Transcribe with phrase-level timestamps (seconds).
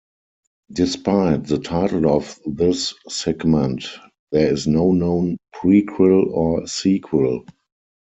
[0.73, 3.85] Despite the title of this segment,
[4.31, 7.45] there is no known prequel or sequel.